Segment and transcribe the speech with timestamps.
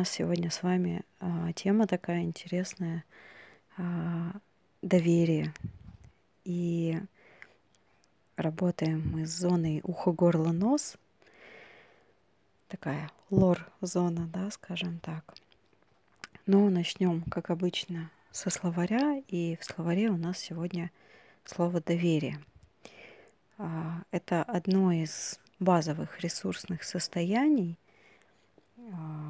[0.00, 3.04] нас сегодня с вами а, тема такая интересная
[3.76, 4.32] а,
[4.80, 5.52] доверие.
[6.44, 6.98] И
[8.36, 10.96] работаем мы с зоной ухо-горло-нос.
[12.68, 15.34] Такая лор-зона, да, скажем так.
[16.46, 19.22] Но начнем, как обычно, со словаря.
[19.28, 20.90] И в словаре у нас сегодня
[21.44, 22.40] слово доверие.
[23.58, 27.76] А, это одно из базовых ресурсных состояний,
[28.94, 29.29] а,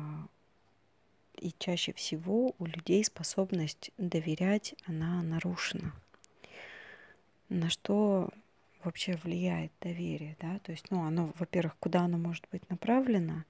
[1.40, 5.92] и чаще всего у людей способность доверять, она нарушена.
[7.48, 8.30] На что
[8.84, 13.45] вообще влияет доверие, да, то есть, ну, оно, во-первых, куда оно может быть направлено,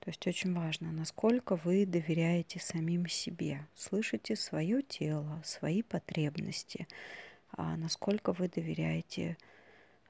[0.00, 6.86] то есть очень важно, насколько вы доверяете самим себе, слышите свое тело, свои потребности,
[7.50, 9.36] а насколько вы доверяете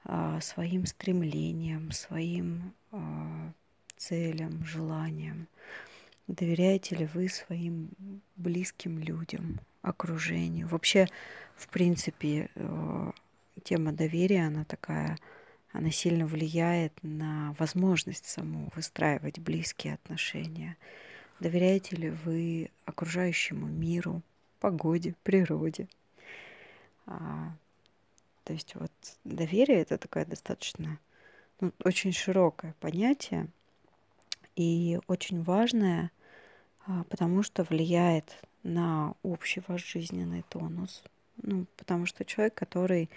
[0.03, 3.51] а, своим стремлениям, своим а,
[3.97, 5.47] целям, желаниям.
[6.29, 7.89] Доверяете ли вы своим
[8.35, 10.67] близким людям, окружению?
[10.67, 11.07] Вообще,
[11.55, 13.11] в принципе, э,
[13.63, 15.17] тема доверия, она такая,
[15.71, 20.77] она сильно влияет на возможность саму выстраивать близкие отношения.
[21.39, 24.21] Доверяете ли вы окружающему миру,
[24.59, 25.87] погоде, природе?
[27.07, 27.55] А,
[28.43, 28.91] то есть вот
[29.23, 30.99] доверие это такое достаточно
[31.59, 33.47] ну, очень широкое понятие
[34.55, 36.11] и очень важное,
[37.09, 41.03] потому что влияет на общий ваш жизненный тонус.
[41.41, 43.09] Ну, потому что человек, который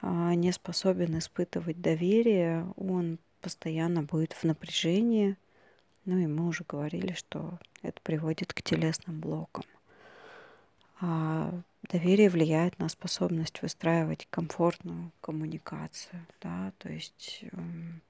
[0.00, 5.36] а, не способен испытывать доверие, он постоянно будет в напряжении.
[6.04, 9.64] Ну и мы уже говорили, что это приводит к телесным блокам.
[11.00, 18.02] А доверие влияет на способность выстраивать комфортную коммуникацию, да, то есть эм,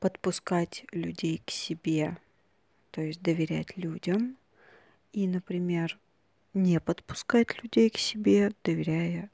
[0.00, 2.16] подпускать людей к себе,
[2.92, 4.36] то есть доверять людям
[5.12, 5.98] и, например,
[6.54, 9.30] не подпускать людей к себе, доверяя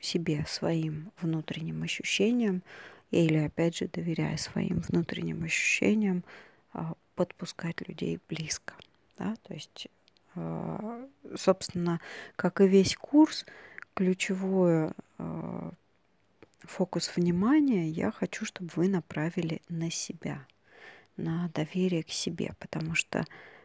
[0.00, 2.62] себе, своим внутренним ощущениям,
[3.10, 6.24] или, опять же, доверяя своим внутренним ощущениям,
[6.72, 8.74] а, подпускать людей близко.
[9.18, 9.36] Да?
[9.42, 9.88] То есть
[10.34, 11.06] а,
[11.36, 12.00] собственно,
[12.36, 13.44] как и весь курс,
[13.94, 15.72] ключевой а,
[16.60, 20.46] фокус внимания я хочу, чтобы вы направили на себя,
[21.16, 23.24] на доверие к себе, потому что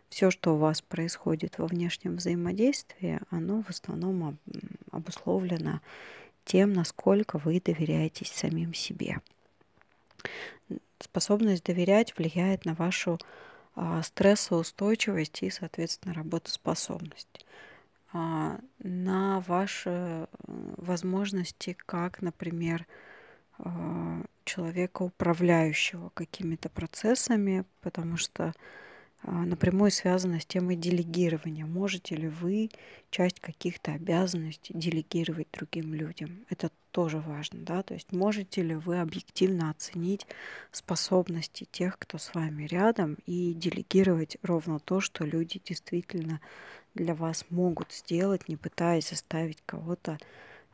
[0.10, 4.38] все, что у вас происходит во внешнем взаимодействии, оно в основном
[4.92, 5.82] обусловлено
[6.46, 9.18] тем, насколько вы доверяетесь самим себе.
[11.00, 13.20] Способность доверять влияет на вашу
[13.76, 17.46] а, стрессоустойчивость и, соответственно, работоспособность.
[18.14, 20.26] А, на ваши э,
[20.78, 22.88] возможности, как, например,
[24.44, 28.54] человека, управляющего какими-то процессами, потому что
[29.24, 31.66] а, напрямую связано с темой делегирования.
[31.66, 32.70] Можете ли вы
[33.10, 36.46] часть каких-то обязанностей делегировать другим людям?
[36.50, 40.26] Это тоже важно, да, то есть можете ли вы объективно оценить
[40.72, 46.40] способности тех, кто с вами рядом, и делегировать ровно то, что люди действительно
[46.96, 50.18] для вас могут сделать, не пытаясь заставить кого-то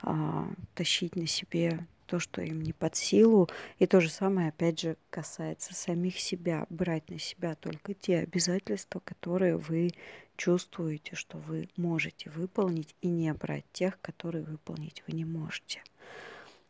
[0.03, 3.49] а, тащить на себе то, что им не под силу.
[3.79, 6.67] И то же самое, опять же, касается самих себя.
[6.69, 9.91] Брать на себя только те обязательства, которые вы
[10.35, 15.81] чувствуете, что вы можете выполнить, и не брать тех, которые выполнить вы не можете.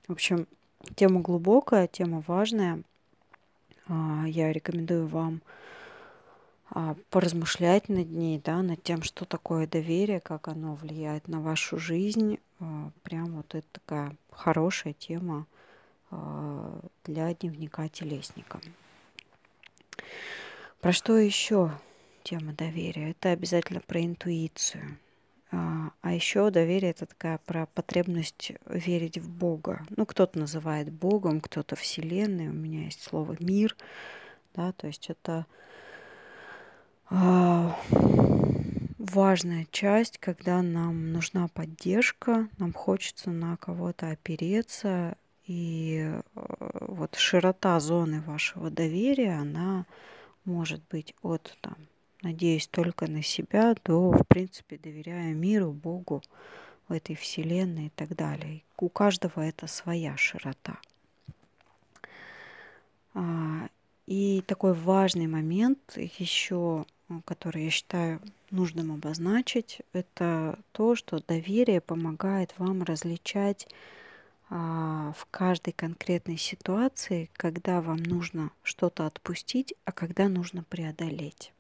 [0.08, 0.48] В общем,
[0.96, 2.84] тема глубокая, тема важная.
[3.88, 5.42] А, я рекомендую вам
[6.70, 11.78] а, поразмышлять над ней, да, над тем, что такое доверие, как оно влияет на вашу
[11.78, 12.40] жизнь.
[12.64, 15.46] А, прям вот это такая хорошая тема
[17.04, 18.62] для дневника телесника.
[20.80, 21.72] Про что еще
[22.22, 23.12] тема доверия?
[23.12, 25.00] Это обязательно про интуицию.
[25.52, 29.86] А, а еще доверие это такая про потребность верить в Бога.
[29.96, 32.50] Ну, кто-то называет Богом, кто-то Вселенной.
[32.50, 33.76] У меня есть слово мир.
[34.56, 35.48] Да, то есть это
[37.10, 37.76] а,
[39.04, 45.16] важная часть, когда нам нужна поддержка, нам хочется на кого-то опереться,
[45.46, 46.22] и э,
[46.88, 49.86] вот широта зоны вашего доверия, она
[50.46, 51.76] может быть от там
[52.22, 56.24] надеюсь только на себя, до, в принципе, доверяя миру, Богу,
[56.88, 58.62] в этой вселенной и так далее.
[58.78, 60.78] У каждого это своя широта.
[63.14, 63.68] А,
[64.08, 66.86] и такой важный момент еще,
[67.22, 68.20] который я считаю
[68.52, 73.68] нужным обозначить, это то, что доверие помогает вам различать
[74.50, 81.52] а, в каждой конкретной ситуации, когда вам нужно что-то отпустить, а когда нужно преодолеть.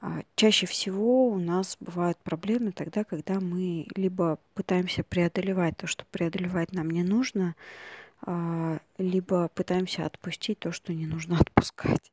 [0.00, 6.04] А, чаще всего у нас бывают проблемы тогда, когда мы либо пытаемся преодолевать то, что
[6.10, 7.56] преодолевать нам не нужно,
[8.20, 12.12] а, либо пытаемся отпустить то, что не нужно отпускать.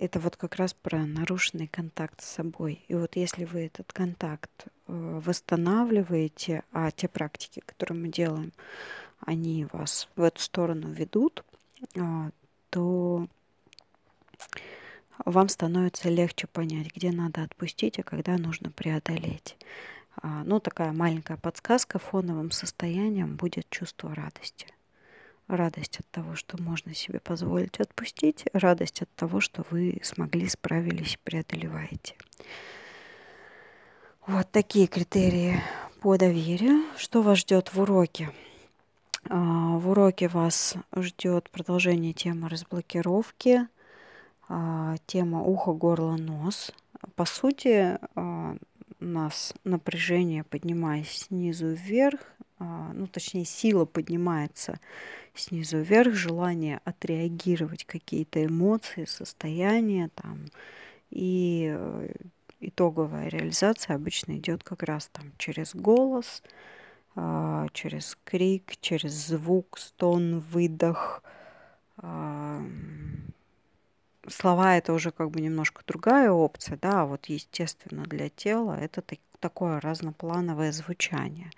[0.00, 2.84] А, это вот как раз про нарушенный контакт с собой.
[2.88, 8.52] И вот если вы этот контакт э, восстанавливаете, а те практики, которые мы делаем,
[9.20, 11.44] они вас в эту сторону ведут,
[12.70, 13.26] то
[15.26, 19.58] вам становится легче понять, где надо отпустить, а когда нужно преодолеть.
[20.22, 24.66] А, ну, такая маленькая подсказка фоновым состоянием будет чувство радости.
[25.50, 31.18] Радость от того, что можно себе позволить отпустить, радость от того, что вы смогли, справились,
[31.24, 32.14] преодолеваете.
[34.26, 35.60] Вот такие критерии
[36.00, 36.84] по доверию.
[36.96, 38.30] Что вас ждет в уроке?
[39.28, 43.66] А, в уроке вас ждет продолжение темы разблокировки–
[44.52, 46.72] а, тема ухо, горло, нос.
[47.14, 48.56] По сути, а,
[49.00, 54.78] у нас напряжение, поднимаясь снизу вверх, а, ну, точнее, сила поднимается
[55.34, 60.46] снизу вверх, желание отреагировать какие-то эмоции, состояния там,
[61.10, 62.12] и э,
[62.60, 66.42] итоговая реализация обычно идет как раз там через голос,
[67.72, 71.24] через крик, через звук, стон, выдох,
[74.28, 79.02] слова это уже как бы немножко другая опция, да, а вот естественно для тела это
[79.02, 81.50] так, такое разноплановое звучание.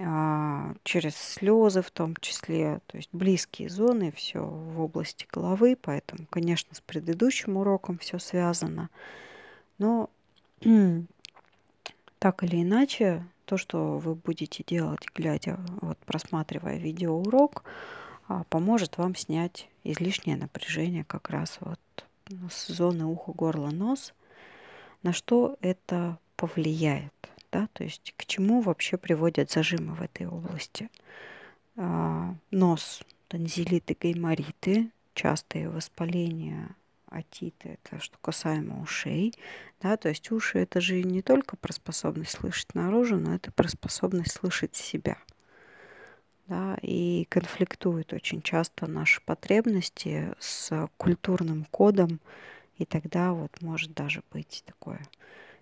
[0.00, 6.26] А, через слезы в том числе, то есть близкие зоны, все в области головы, поэтому,
[6.28, 8.90] конечно, с предыдущим уроком все связано.
[9.78, 10.10] Но
[12.18, 17.62] так или иначе, то, что вы будете делать, глядя, вот просматривая видеоурок,
[18.28, 21.78] а, поможет вам снять излишнее напряжение как раз вот
[22.50, 24.12] с зоны уха, горла, нос.
[25.04, 27.12] На что это повлияет?
[27.52, 27.68] Да?
[27.72, 30.90] То есть к чему вообще приводят зажимы в этой области?
[31.76, 36.74] А, нос, тонзиллиты, гаймориты, частые воспаления,
[37.08, 39.34] атиты, это что касаемо ушей.
[39.80, 39.96] Да?
[39.96, 44.32] То есть уши это же не только про способность слышать наружу, но это про способность
[44.32, 45.18] слышать себя–
[46.48, 52.20] да, и конфликтуют очень часто наши потребности с культурным кодом,
[52.78, 55.00] и тогда вот может даже быть такое.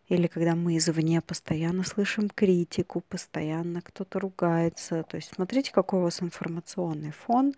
[0.08, 5.02] Или когда мы извне постоянно слышим критику, постоянно кто-то ругается.
[5.04, 7.54] То есть смотрите, какой у вас информационный фон.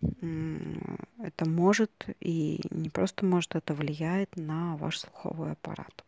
[0.00, 6.04] Это может и не просто может, это влияет на ваш слуховой аппарат.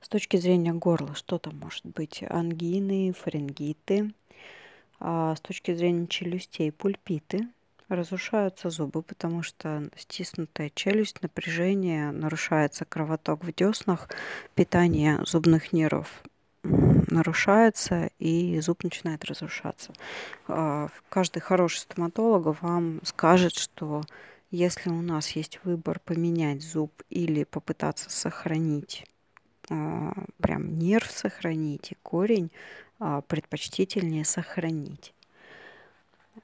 [0.00, 2.22] С точки зрения горла, что там может быть?
[2.28, 4.12] Ангины, фарингиты–
[4.98, 7.48] а с точки зрения челюстей пульпиты,
[7.88, 14.08] разрушаются зубы, потому что стиснутая челюсть, напряжение, нарушается кровоток в деснах,
[14.54, 16.22] питание зубных нервов
[16.62, 19.92] нарушается, и зуб начинает разрушаться.
[20.48, 24.02] А, каждый хороший стоматолог вам скажет, что
[24.50, 29.04] если у нас есть выбор поменять зуб или попытаться сохранить
[29.68, 32.50] а, прям нерв сохранить и корень,
[32.98, 35.12] а, предпочтительнее сохранить.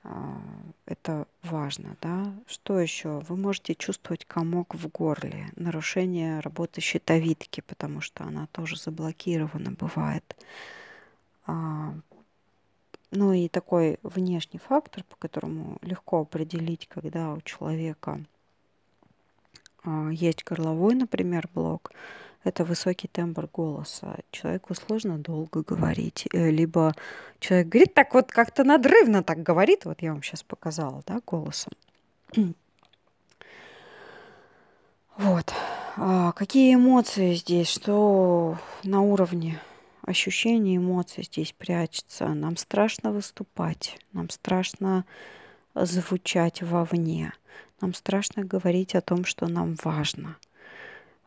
[0.05, 0.41] А,
[0.87, 2.33] это важно, да.
[2.47, 3.21] Что еще?
[3.29, 10.37] Вы можете чувствовать комок в горле, нарушение работы щитовидки, потому что она тоже заблокирована бывает.
[11.47, 11.95] А,
[13.11, 18.21] ну и такой внешний фактор, по которому легко определить, когда у человека
[20.11, 21.91] есть горловой, например, блок,
[22.45, 24.17] это высокий тембр голоса.
[24.31, 26.27] Человеку сложно долго говорить.
[26.33, 26.95] Э, либо
[27.39, 29.85] человек говорит так вот как-то надрывно так говорит.
[29.85, 31.73] Вот я вам сейчас показала, да, голосом.
[35.17, 35.53] Вот.
[35.97, 37.69] А какие эмоции здесь?
[37.69, 39.61] Что на уровне
[40.03, 42.29] ощущений эмоций здесь прячется?
[42.29, 43.99] Нам страшно выступать.
[44.13, 45.05] Нам страшно
[45.75, 47.35] звучать вовне.
[47.81, 50.37] Нам страшно говорить о том, что нам важно–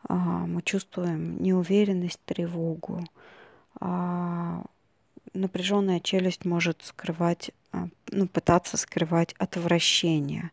[0.08, 3.04] мы чувствуем неуверенность, тревогу.
[3.80, 4.64] А,
[5.34, 10.50] напряженная челюсть может скрывать, а, ну, пытаться скрывать отвращение.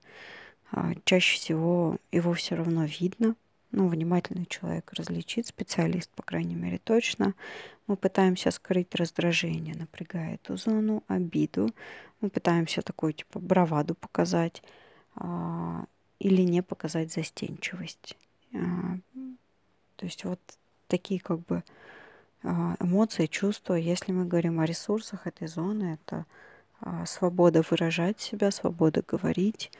[1.05, 3.35] Чаще всего его все равно видно.
[3.71, 7.33] Ну, внимательный человек различит, специалист, по крайней мере, точно.
[7.85, 11.69] Мы пытаемся скрыть раздражение, напрягая эту зону, обиду.
[12.21, 14.63] Мы пытаемся такую, типа, браваду показать
[15.15, 15.85] а,
[16.19, 18.17] или не показать застенчивость.
[20.03, 20.39] То есть вот
[20.89, 21.63] такие как бы
[22.43, 23.75] а, эмоции, чувства.
[23.75, 26.25] Если мы говорим о ресурсах этой зоны, это
[26.81, 29.71] а, свобода выражать себя, свобода говорить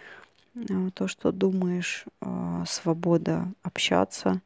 [0.56, 2.06] а, то, что думаешь,
[2.66, 4.40] свобода общаться,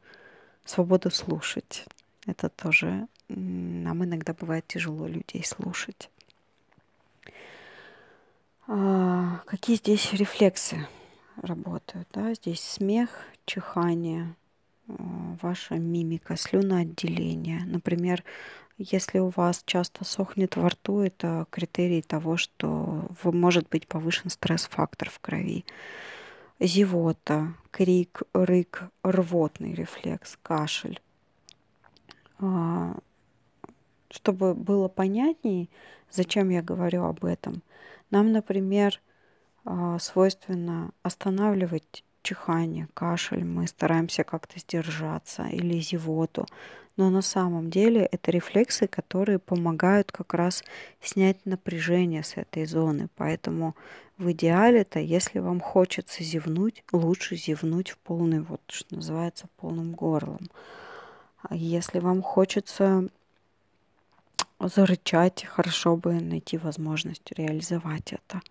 [0.64, 1.86] свобода слушать.
[2.26, 6.10] Это тоже нам иногда бывает тяжело людей слушать.
[8.66, 10.88] Какие здесь рефлексы
[11.36, 12.08] работают?
[12.12, 12.34] Да?
[12.34, 13.10] Здесь смех,
[13.46, 14.34] чихание,
[14.88, 17.60] ваша мимика, слюноотделение.
[17.66, 18.24] Например,
[18.78, 25.10] если у вас часто сохнет во рту, это критерий того, что может быть повышен стресс-фактор
[25.10, 25.64] в крови.
[26.60, 31.00] Зевота, крик, рык, рвотный рефлекс, кашель.
[32.40, 32.96] А,
[34.10, 35.68] чтобы было понятнее,
[36.10, 37.62] зачем я говорю об этом,
[38.10, 39.00] нам, например,
[39.64, 46.44] а, свойственно останавливать чихание, кашель, мы стараемся как-то сдержаться или зевоту.
[46.96, 50.62] Но на самом деле это рефлексы, которые помогают как раз
[51.00, 53.08] снять напряжение с этой зоны.
[53.16, 53.74] Поэтому
[54.18, 60.50] в идеале-то, если вам хочется зевнуть, лучше зевнуть в полный, вот что называется, полным горлом.
[61.42, 63.08] А если вам хочется
[64.60, 68.42] зарычать, хорошо бы найти возможность реализовать это.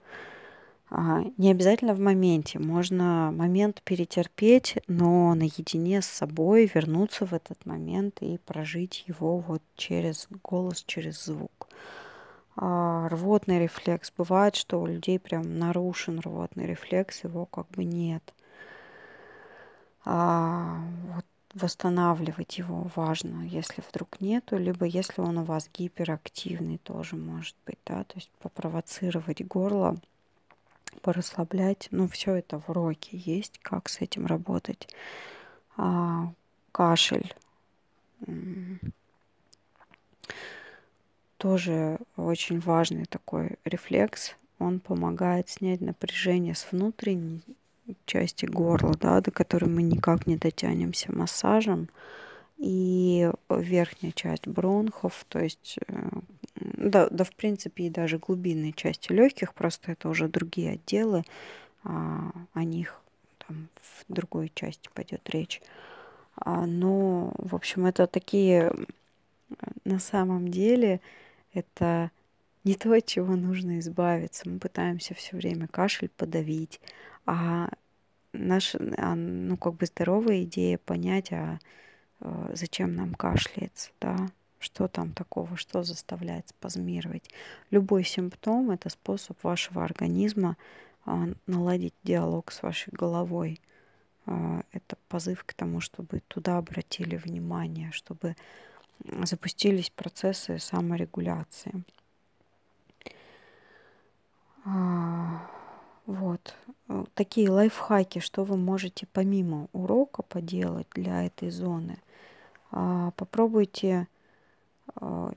[0.89, 2.59] Не обязательно в моменте.
[2.59, 9.61] Можно момент перетерпеть, но наедине с собой вернуться в этот момент и прожить его вот
[9.75, 11.67] через голос, через звук.
[12.55, 14.13] А рвотный рефлекс.
[14.17, 18.33] Бывает, что у людей прям нарушен рвотный рефлекс, его как бы нет.
[20.05, 20.79] А,
[21.13, 27.55] вот восстанавливать его важно, если вдруг нету, либо если он у вас гиперактивный, тоже может
[27.65, 29.97] быть, да, то есть попровоцировать горло
[31.01, 31.87] порасслаблять.
[31.91, 34.87] Ну, все это в уроке есть, как с этим работать.
[35.77, 36.31] А,
[36.71, 37.33] кашель.
[41.37, 44.35] Тоже очень важный такой рефлекс.
[44.59, 47.41] Он помогает снять напряжение с внутренней
[48.05, 51.89] части горла, да, до которой мы никак не дотянемся массажем.
[52.57, 56.09] И верхняя часть бронхов, то есть э,
[56.77, 61.23] да, да, в принципе, и даже глубинные части легких, просто это уже другие отделы,
[61.83, 63.01] а, о них
[63.39, 65.61] там в другой части пойдет речь.
[66.35, 68.71] А, но, в общем, это такие,
[69.85, 71.01] на самом деле,
[71.53, 72.11] это
[72.63, 74.47] не то, от чего нужно избавиться.
[74.47, 76.79] Мы пытаемся все время кашель подавить,
[77.25, 77.69] а
[78.33, 81.59] наша, а, ну, как бы здоровая идея понять, а,
[82.19, 84.15] а зачем нам кашляется, да,
[84.59, 87.29] что там такого, что заставляет спазмировать?
[87.69, 90.57] Любой симптом– это способ вашего организма
[91.05, 93.61] а, наладить диалог с вашей головой.
[94.25, 98.35] А, это позыв к тому, чтобы туда обратили внимание, чтобы
[99.23, 101.83] запустились процессы саморегуляции.
[104.65, 105.49] А,
[106.05, 106.55] вот.
[107.13, 111.97] Такие лайфхаки, что вы можете помимо урока поделать для этой зоны.
[112.71, 114.07] Попробуйте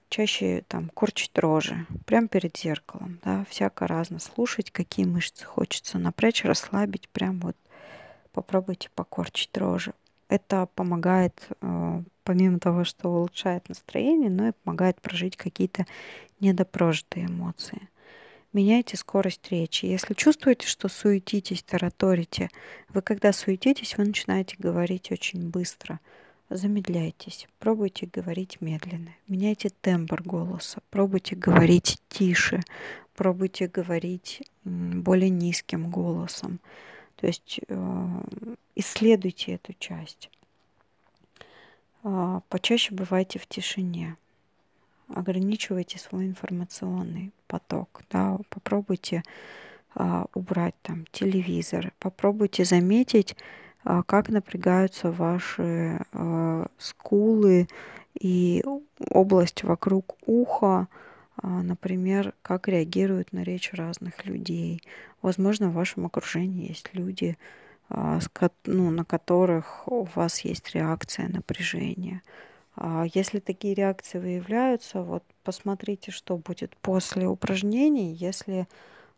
[0.09, 6.45] чаще там корчить рожи, прямо перед зеркалом, да, всяко разно слушать, какие мышцы хочется напрячь,
[6.45, 7.57] расслабить, прям вот
[8.33, 9.92] попробуйте покорчить рожи.
[10.28, 15.87] Это помогает, а, помимо того, что улучшает настроение, но и помогает прожить какие-то
[16.38, 17.88] недопрожитые эмоции.
[18.52, 19.87] Меняйте скорость речи.
[19.87, 22.49] Если чувствуете, что суетитесь, тараторите,
[22.88, 26.00] вы когда суетитесь, вы начинаете говорить очень быстро–
[26.50, 32.61] замедляйтесь, пробуйте говорить медленно, меняйте тембр голоса, пробуйте говорить тише,
[33.14, 36.61] пробуйте говорить более низким голосом.
[37.16, 38.23] То есть э,
[38.75, 40.30] исследуйте эту часть.
[42.02, 44.16] Э, почаще бывайте в тишине.
[45.09, 48.02] Ограничивайте свой информационный поток.
[48.11, 48.38] Да?
[48.49, 49.23] Попробуйте
[49.95, 51.92] э, убрать там телевизор.
[51.99, 57.68] Попробуйте заметить, а, как напрягаются ваши а, скулы
[58.18, 58.62] и
[59.08, 60.88] область вокруг уха,
[61.37, 64.82] а, например, как реагируют на речь разных людей.
[65.22, 67.37] Возможно, в вашем окружении есть люди,
[67.88, 72.22] ну, на которых у вас есть реакция напряжения.
[73.12, 78.66] Если такие реакции выявляются, вот посмотрите, что будет после упражнений, если а,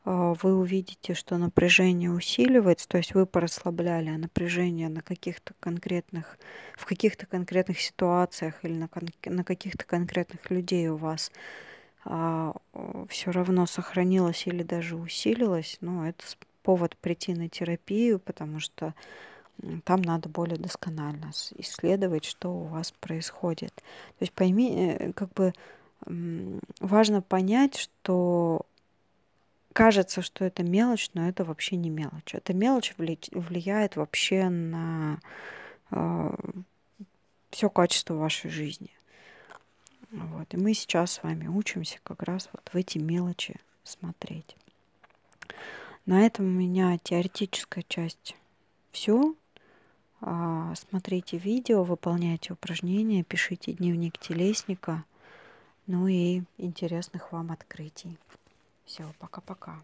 [0.05, 6.39] вы увидите, что напряжение усиливается, то есть вы порасслабляли, а напряжение на каких-то конкретных,
[6.77, 8.89] в каких-то конкретных ситуациях или на,
[9.27, 11.31] на каких-то конкретных людей у вас
[12.05, 12.53] а,
[13.09, 16.25] все равно сохранилось или даже усилилось, ну, это
[16.65, 18.95] повод прийти на терапию, потому что
[19.85, 23.73] там надо более досконально исследовать, что у вас происходит.
[23.75, 25.53] То есть пойми, э, как бы
[26.81, 28.67] важно понять, что
[29.73, 32.35] кажется, что это мелочь, но это вообще не мелочь.
[32.35, 35.21] Эта мелочь влияет вообще на
[35.91, 36.35] э,
[37.51, 38.91] все качество вашей жизни.
[40.11, 40.53] Вот.
[40.53, 44.57] И мы сейчас с вами учимся как раз вот в эти мелочи смотреть.
[46.05, 48.37] На этом у меня теоретическая часть
[48.91, 49.35] все.
[50.21, 55.05] А, смотрите видео, выполняйте упражнения, пишите дневник телесника.
[55.87, 58.19] Ну и интересных вам открытий.
[58.85, 59.83] Все, пока-пока.